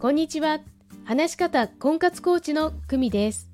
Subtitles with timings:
[0.00, 0.60] こんにちは。
[1.04, 3.50] 話し方婚活コーチの久美です。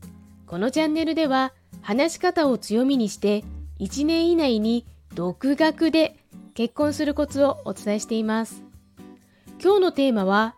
[0.46, 3.42] このチャンネルでは、話し方を強みにして、
[3.80, 4.84] 1年以内に
[5.14, 6.18] 独学で
[6.52, 8.62] 結婚するコツをお伝えしています。
[9.58, 10.54] 今日のテーマは、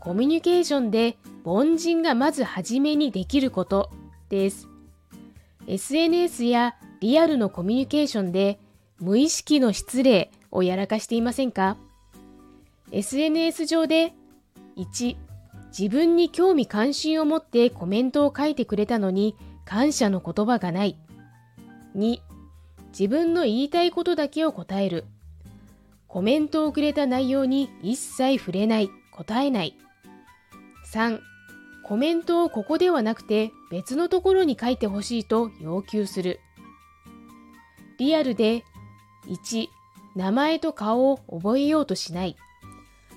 [0.00, 3.90] コミュニケーションで凡人がまず初めにできること
[4.28, 4.68] です。
[5.66, 8.60] SNS やリアルのコミュニケーションで
[9.00, 11.78] 無意識の失礼をやらかしていませんか
[12.90, 14.12] ?SNS 上で
[14.76, 15.16] 1
[15.76, 20.98] 自分に興味関心を持ってコメントを書いてくれたのに感謝の言葉がない。
[21.96, 22.20] 2
[22.88, 25.06] 自分の言いたいことだけを答える。
[26.08, 28.90] コメントをくれた内容に一切触れない。
[29.12, 29.78] 答えない。
[30.92, 31.20] 3
[31.84, 36.40] コメントをここではなくて別のところに書いてほしいと要求する。
[37.98, 38.64] リアルで
[39.26, 39.68] 1
[40.14, 42.36] 名前と顔を覚えようとしない。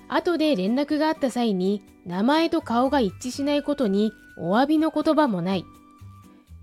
[0.08, 5.64] 後で連絡があった際に名前と顔が一致しないことにお詫びの言葉もない。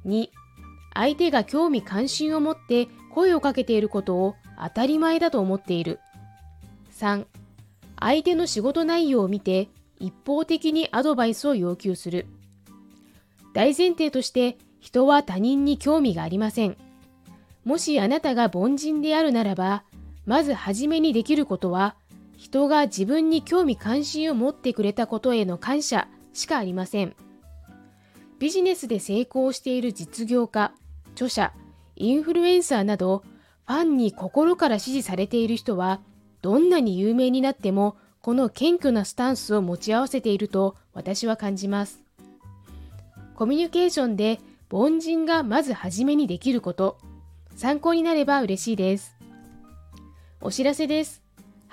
[0.05, 0.29] 2.
[0.93, 5.99] 相手が興味関心を持って声をかけていることを当たり前だと思っている。
[6.97, 7.25] 3.
[7.99, 12.27] 相手の仕事内容を見て一方的にアドバイスを要求する。
[13.53, 16.77] 大前提として人は他人に興味がありません。
[17.63, 19.83] もしあなたが凡人であるならば、
[20.25, 21.95] まず初めにできることは
[22.43, 27.15] 人が自分に興味関心を持ってくれたことへの感謝しかありません。
[28.37, 30.73] ビジネスで成功している実業家、
[31.13, 31.53] 著者、
[31.95, 33.23] インフルエンサーなど、
[33.65, 36.01] ファンに心から支持されている人は、
[36.41, 42.03] どんなに有名になっても、この謙虚なスタンスを持ち合わせていると私は感じます。
[43.35, 46.97] コミュニケーションで凡人がまず初めにできること、
[47.55, 49.15] 参考になれば嬉しいです。
[50.41, 51.22] お知らせです。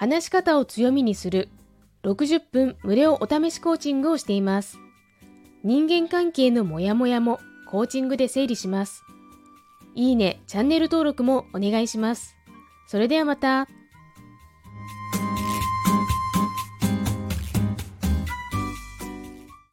[0.00, 1.50] 話し方を強みにする
[2.04, 4.78] 60分無料お試しコーチングをしています。
[5.62, 7.38] 人間関係のモヤモヤも
[7.68, 9.04] コーチングで整理します。
[9.94, 12.34] いいね、チャンネル登録もお願いします。
[12.86, 13.68] それではまた。